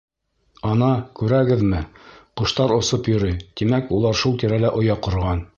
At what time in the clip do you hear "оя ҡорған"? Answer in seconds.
4.83-5.49